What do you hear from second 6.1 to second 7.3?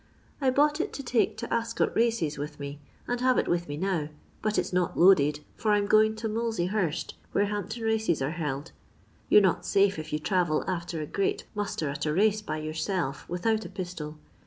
to Monlsey Hurst,